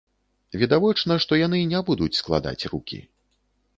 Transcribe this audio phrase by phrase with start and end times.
[0.61, 2.99] Відавочна, што яны не будуць складаць рукі.